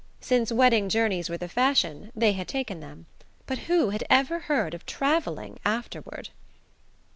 Since 0.19 0.51
wedding 0.51 0.89
journeys 0.89 1.29
were 1.29 1.37
the 1.37 1.47
fashion, 1.47 2.11
they 2.15 2.31
had 2.33 2.47
taken 2.47 2.79
them; 2.79 3.05
but 3.45 3.59
who 3.69 3.91
had 3.91 4.03
ever 4.09 4.39
heard 4.39 4.73
of 4.73 4.83
travelling 4.87 5.59
afterward? 5.63 6.29